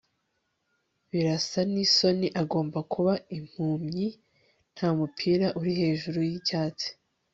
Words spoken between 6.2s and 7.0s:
yicyatsi